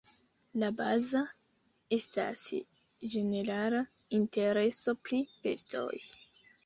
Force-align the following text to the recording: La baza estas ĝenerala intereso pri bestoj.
La 0.61 0.69
baza 0.79 1.19
estas 1.97 2.45
ĝenerala 3.15 3.83
intereso 4.21 4.97
pri 5.07 5.21
bestoj. 5.45 5.93